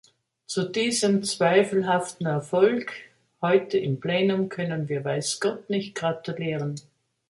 Zu 0.47 0.63
diesem 0.67 1.21
zweifelhaften 1.21 2.25
Erfolg 2.25 2.91
heute 3.39 3.77
im 3.77 3.99
Plenum 3.99 4.49
können 4.49 4.89
wir 4.89 5.05
weiß 5.05 5.39
Gott 5.39 5.69
nicht 5.69 5.93
gratulieren. 5.93 6.81